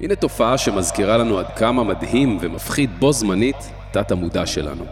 הנה 0.00 0.14
תופעה 0.14 0.58
שמזכירה 0.58 1.16
לנו 1.16 1.38
עד 1.38 1.46
כמה 1.56 1.84
מדהים 1.84 2.38
ומפחיד 2.40 2.90
בו 2.98 3.12
זמנית 3.12 3.56
תת 3.92 4.10
המודע 4.10 4.46
שלנו. 4.46 4.84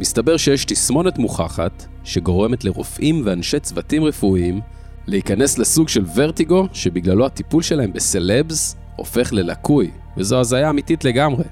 מסתבר 0.00 0.36
שיש 0.36 0.64
תסמונת 0.64 1.18
מוכחת 1.18 1.84
שגורמת 2.04 2.64
לרופאים 2.64 3.22
ואנשי 3.24 3.60
צוותים 3.60 4.04
רפואיים 4.04 4.60
להיכנס 5.06 5.58
לסוג 5.58 5.88
של 5.88 6.04
ורטיגו 6.14 6.66
שבגללו 6.72 7.26
הטיפול 7.26 7.62
שלהם 7.62 7.92
בסלבס 7.92 8.76
הופך 8.96 9.32
ללקוי, 9.32 9.90
וזו 10.16 10.40
הזיה 10.40 10.70
אמיתית 10.70 11.04
לגמרי. 11.04 11.44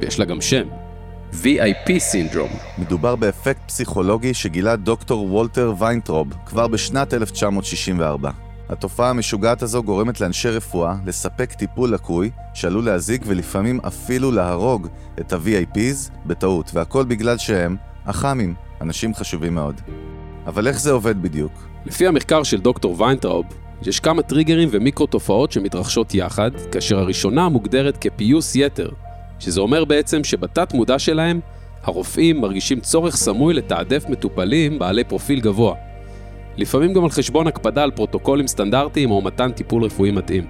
ויש 0.00 0.18
לה 0.18 0.24
גם 0.24 0.40
שם, 0.40 0.68
VIP 1.32 1.98
סינדרום. 1.98 2.50
מדובר 2.78 3.16
באפקט 3.16 3.60
פסיכולוגי 3.66 4.34
שגילה 4.34 4.76
דוקטור 4.76 5.24
וולטר 5.32 5.74
ויינטרוב 5.78 6.28
כבר 6.46 6.68
בשנת 6.68 7.14
1964. 7.14 8.47
התופעה 8.68 9.10
המשוגעת 9.10 9.62
הזו 9.62 9.82
גורמת 9.82 10.20
לאנשי 10.20 10.48
רפואה 10.48 10.94
לספק 11.06 11.52
טיפול 11.52 11.94
לקוי 11.94 12.30
שעלול 12.54 12.84
להזיק 12.84 13.22
ולפעמים 13.26 13.80
אפילו 13.86 14.30
להרוג 14.30 14.88
את 15.20 15.32
ה-VIPs 15.32 16.10
בטעות, 16.26 16.70
והכל 16.74 17.04
בגלל 17.04 17.38
שהם 17.38 17.76
אח"מים, 18.04 18.54
אנשים 18.80 19.14
חשובים 19.14 19.54
מאוד. 19.54 19.80
אבל 20.46 20.68
איך 20.68 20.80
זה 20.80 20.92
עובד 20.92 21.22
בדיוק? 21.22 21.52
לפי 21.86 22.06
המחקר 22.06 22.42
של 22.42 22.60
דוקטור 22.60 23.00
ויינטראוב, 23.00 23.46
יש 23.82 24.00
כמה 24.00 24.22
טריגרים 24.22 24.68
ומיקרו 24.72 25.06
תופעות 25.06 25.52
שמתרחשות 25.52 26.14
יחד, 26.14 26.50
כאשר 26.72 26.98
הראשונה 26.98 27.48
מוגדרת 27.48 27.96
כפיוס 27.96 28.56
יתר, 28.56 28.88
שזה 29.38 29.60
אומר 29.60 29.84
בעצם 29.84 30.24
שבתת 30.24 30.74
מודע 30.74 30.98
שלהם, 30.98 31.40
הרופאים 31.82 32.40
מרגישים 32.40 32.80
צורך 32.80 33.16
סמוי 33.16 33.54
לתעדף 33.54 34.04
מטופלים 34.08 34.78
בעלי 34.78 35.04
פרופיל 35.04 35.40
גבוה. 35.40 35.87
לפעמים 36.58 36.92
גם 36.92 37.04
על 37.04 37.10
חשבון 37.10 37.46
הקפדה 37.46 37.82
על 37.82 37.90
פרוטוקולים 37.90 38.46
סטנדרטיים 38.46 39.10
או 39.10 39.22
מתן 39.22 39.52
טיפול 39.52 39.84
רפואי 39.84 40.10
מתאים. 40.10 40.46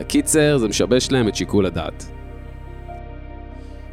הקיצר, 0.00 0.58
זה 0.58 0.68
משבש 0.68 1.12
להם 1.12 1.28
את 1.28 1.36
שיקול 1.36 1.66
הדעת. 1.66 2.06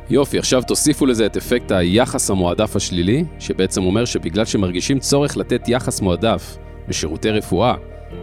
יופי, 0.10 0.40
עכשיו 0.40 0.64
תוסיפו 0.68 1.06
לזה 1.06 1.26
את 1.26 1.38
אפקט 1.38 1.72
היחס 1.72 2.30
המועדף 2.30 2.76
השלילי, 2.76 3.24
שבעצם 3.40 3.84
אומר 3.84 4.06
שבגלל 4.06 4.46
שמרגישים 4.46 5.00
צורך 5.00 5.38
לתת 5.38 5.62
יחס 5.68 6.02
מועדף 6.02 6.58
בשירותי 6.88 7.30
רפואה, 7.30 7.76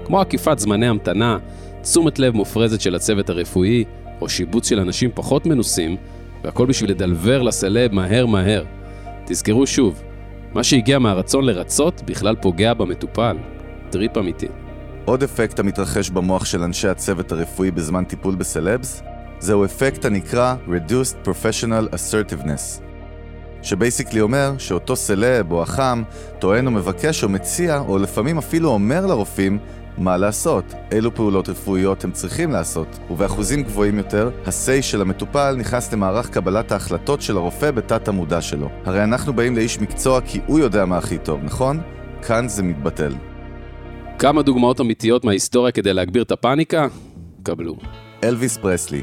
כמו 0.05 0.21
עקיפת 0.21 0.59
זמני 0.59 0.87
המתנה, 0.87 1.39
תשומת 1.83 2.19
לב 2.19 2.35
מופרזת 2.35 2.81
של 2.81 2.95
הצוות 2.95 3.31
הרפואי, 3.31 3.85
או 4.21 4.29
שיבוץ 4.29 4.69
של 4.69 4.81
אנשים 4.81 5.11
פחות 5.15 5.47
מנוסים, 5.47 5.97
והכל 6.45 6.67
בשביל 6.67 6.91
לדלבר 6.91 7.43
לסלב 7.43 7.95
מהר 7.95 8.27
מהר. 8.27 8.65
תזכרו 9.25 9.67
שוב, 9.67 10.03
מה 10.57 10.65
שהגיע 10.65 10.99
מהרצון 10.99 11.45
לרצות 11.45 12.03
בכלל 12.07 12.37
פוגע 12.37 12.75
במטופל. 12.75 13.37
טריפ 13.91 14.19
אמיתי. 14.19 14.47
עוד 15.05 15.23
אפקט 15.23 15.59
המתרחש 15.59 16.11
במוח 16.11 16.45
של 16.45 16.63
אנשי 16.63 16.89
הצוות 16.89 17.33
הרפואי 17.33 17.71
בזמן 17.71 18.05
טיפול 18.05 18.35
בסלבס, 18.35 19.03
זהו 19.39 19.65
אפקט 19.65 20.05
הנקרא 20.05 20.55
Reduced 20.69 21.29
Professional 21.29 21.95
Assertiveness, 21.95 22.83
ש 23.63 23.73
basically 23.73 24.21
אומר 24.21 24.55
שאותו 24.59 24.97
סלב 24.97 25.53
או 25.53 25.63
אח"ם 25.63 26.03
טוען 26.39 26.67
או 26.67 26.71
מבקש 26.71 27.25
או 27.25 27.29
מציע, 27.29 27.79
או 27.79 27.99
לפעמים 27.99 28.39
אפילו 28.39 28.69
אומר 28.69 29.07
לרופאים, 29.07 29.59
מה 29.99 30.17
לעשות, 30.17 30.65
אילו 30.93 31.15
פעולות 31.15 31.49
רפואיות 31.49 32.05
הם 32.05 32.13
צריכים 32.13 32.51
לעשות, 32.51 32.99
ובאחוזים 33.11 33.63
גבוהים 33.63 33.99
יותר, 33.99 34.31
ה-say 34.47 34.83
של 34.83 35.01
המטופל 35.01 35.57
נכנס 35.59 35.93
למערך 35.93 36.31
קבלת 36.31 36.73
ההחלטות 36.73 37.23
של 37.23 37.37
הרופא 37.37 37.71
בתת 37.71 38.09
המודע 38.09 38.41
שלו. 38.41 38.69
הרי 38.85 39.05
אנחנו 39.05 39.33
באים 39.33 39.57
לאיש 39.57 39.81
מקצוע 39.81 40.21
כי 40.21 40.41
הוא 40.47 40.59
יודע 40.59 40.85
מה 40.85 40.99
הכי 40.99 41.19
טוב, 41.19 41.41
נכון? 41.45 41.81
כאן 42.27 42.49
זה 42.49 42.63
מתבטל. 42.63 43.15
כמה 44.19 44.43
דוגמאות 44.43 44.81
אמיתיות 44.81 45.25
מההיסטוריה 45.25 45.73
כדי 45.73 45.95
להגביר 45.95 46.23
את 46.23 46.33
הפאניקה? 46.33 46.87
קבלו. 47.43 47.77
אלוויס 48.25 48.57
פרסלי 48.57 49.03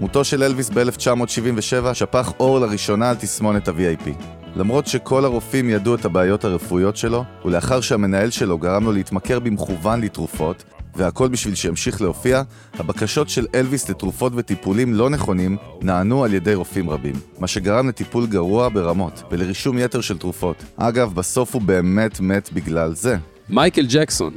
מותו 0.00 0.24
של 0.24 0.42
אלוויס 0.42 0.70
ב-1977 0.70 1.94
שפך 1.94 2.32
אור 2.40 2.58
לראשונה 2.58 3.10
על 3.10 3.16
תסמונת 3.16 3.68
ה-VIP. 3.68 4.10
למרות 4.56 4.86
שכל 4.86 5.24
הרופאים 5.24 5.70
ידעו 5.70 5.94
את 5.94 6.04
הבעיות 6.04 6.44
הרפואיות 6.44 6.96
שלו, 6.96 7.24
ולאחר 7.44 7.80
שהמנהל 7.80 8.30
שלו 8.30 8.58
גרם 8.58 8.84
לו 8.84 8.92
להתמכר 8.92 9.38
במכוון 9.38 10.00
לתרופות, 10.00 10.64
והכל 10.96 11.28
בשביל 11.28 11.54
שימשיך 11.54 12.02
להופיע, 12.02 12.42
הבקשות 12.74 13.28
של 13.28 13.46
אלוויס 13.54 13.90
לתרופות 13.90 14.32
וטיפולים 14.36 14.94
לא 14.94 15.10
נכונים 15.10 15.56
נענו 15.82 16.24
על 16.24 16.34
ידי 16.34 16.54
רופאים 16.54 16.90
רבים, 16.90 17.14
מה 17.38 17.46
שגרם 17.46 17.88
לטיפול 17.88 18.26
גרוע 18.26 18.68
ברמות 18.68 19.22
ולרישום 19.30 19.78
יתר 19.78 20.00
של 20.00 20.18
תרופות. 20.18 20.56
אגב, 20.76 21.14
בסוף 21.14 21.54
הוא 21.54 21.62
באמת 21.62 22.20
מת 22.20 22.52
בגלל 22.52 22.94
זה. 22.94 23.16
מייקל 23.48 23.86
ג'קסון 23.88 24.34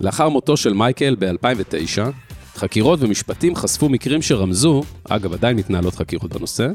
לאחר 0.00 0.28
מותו 0.28 0.56
של 0.56 0.72
מייקל 0.72 1.16
ב-2009, 1.18 2.00
חקירות 2.56 3.02
ומשפטים 3.02 3.56
חשפו 3.56 3.88
מקרים 3.88 4.22
שרמזו, 4.22 4.82
אגב 5.08 5.32
עדיין 5.32 5.56
מתנהלות 5.56 5.94
חקירות 5.94 6.32
בנושא, 6.32 6.68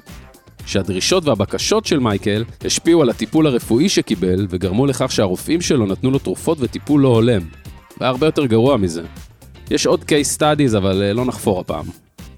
שהדרישות 0.66 1.26
והבקשות 1.26 1.86
של 1.86 2.00
מייקל 2.00 2.44
השפיעו 2.66 3.02
על 3.02 3.10
הטיפול 3.10 3.48
הרפואי 3.48 3.90
שקיבל 3.90 4.48
וגרמו 4.50 4.86
לכך 4.86 5.12
שהרופאים 5.12 5.62
שלו 5.62 5.86
נתנו 5.86 6.12
לו 6.12 6.20
תרופות 6.20 6.58
וטיפול 6.62 7.02
לא 7.02 7.08
הולם. 7.08 7.42
והרבה 8.00 8.28
יותר 8.28 8.46
גרוע 8.46 8.78
מזה. 8.78 9.04
יש 9.72 9.86
עוד 9.86 10.02
case 10.02 10.40
studies 10.40 10.78
אבל 10.78 11.04
אה, 11.04 11.14
לא 11.14 11.26
נחפור 11.26 11.60
הפעם. 11.60 11.86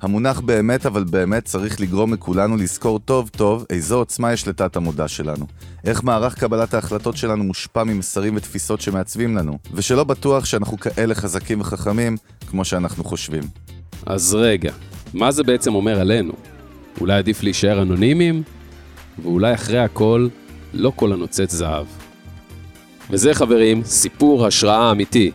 המונח 0.02 0.40
באמת 0.40 0.86
אבל 0.86 1.04
באמת 1.04 1.46
צריך 1.46 1.82
לגרום 1.82 2.14
לכולנו 2.14 2.58
לזכור 2.58 3.00
טוב 3.00 3.30
טוב 3.30 3.66
איזו 3.70 3.98
עוצמה 3.98 4.34
יש 4.34 4.48
לתת 4.48 4.76
המודע 4.76 5.08
שלנו. 5.08 5.46
איך 5.86 6.04
מערך 6.04 6.40
קבלת 6.40 6.74
ההחלטות 6.74 7.18
שלנו 7.18 7.44
מושפע 7.44 7.84
ממסרים 7.84 8.36
ותפיסות 8.36 8.82
שמעצבים 8.82 9.38
לנו, 9.38 9.58
ושלא 9.74 10.04
בטוח 10.04 10.46
שאנחנו 10.46 10.78
כאלה 10.78 11.16
חזקים 11.16 11.62
וחכמים 11.62 12.18
כמו 12.48 12.66
שאנחנו 12.66 13.04
חושבים. 13.04 13.44
אז 14.06 14.36
רגע, 14.36 14.72
מה 15.14 15.32
זה 15.32 15.44
בעצם 15.44 15.76
אומר 15.76 16.00
עלינו? 16.00 16.34
אולי 17.02 17.14
עדיף 17.14 17.44
להישאר 17.44 17.82
אנונימיים? 17.82 18.44
ואולי 19.24 19.54
אחרי 19.54 19.80
הכל, 19.80 20.28
לא 20.74 20.92
כל 20.96 21.14
הנוצץ 21.14 21.52
זהב. 21.52 21.86
וזה 23.10 23.34
חברים, 23.34 23.84
סיפור 23.84 24.46
השראה 24.46 24.92
אמיתי. 24.92 25.32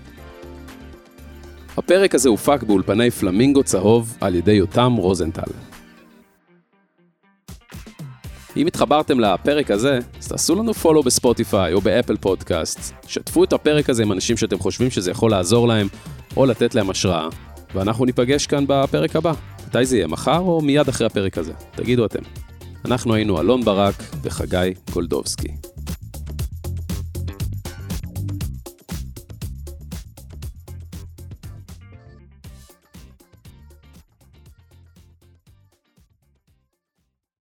הפרק 1.76 2.14
הזה 2.14 2.28
הופק 2.28 2.62
באולפני 2.62 3.10
פלמינגו 3.10 3.62
צהוב 3.62 4.16
על 4.20 4.34
ידי 4.34 4.52
יותם 4.52 4.92
רוזנטל. 4.92 5.52
אם 8.56 8.66
התחברתם 8.66 9.20
לפרק 9.20 9.70
הזה, 9.70 9.98
אז 10.18 10.28
תעשו 10.28 10.54
לנו 10.54 10.74
פולו 10.74 11.02
בספוטיפיי 11.02 11.72
או 11.72 11.80
באפל 11.80 12.16
פודקאסט. 12.16 12.94
שתפו 13.06 13.44
את 13.44 13.52
הפרק 13.52 13.90
הזה 13.90 14.02
עם 14.02 14.12
אנשים 14.12 14.36
שאתם 14.36 14.58
חושבים 14.58 14.90
שזה 14.90 15.10
יכול 15.10 15.30
לעזור 15.30 15.68
להם 15.68 15.88
או 16.36 16.46
לתת 16.46 16.74
להם 16.74 16.90
השראה, 16.90 17.28
ואנחנו 17.74 18.04
ניפגש 18.04 18.46
כאן 18.46 18.64
בפרק 18.68 19.16
הבא. 19.16 19.32
מתי 19.72 19.86
זה 19.86 19.96
יהיה, 19.96 20.06
מחר 20.06 20.38
או 20.38 20.60
מיד 20.60 20.88
אחרי 20.88 21.06
הפרק 21.06 21.38
הזה? 21.38 21.52
תגידו 21.70 22.06
אתם. 22.06 22.18
אנחנו 22.84 23.14
היינו 23.14 23.40
אלון 23.40 23.64
ברק 23.64 23.94
וחגי 24.22 24.74
גולדובסקי. 24.92 25.48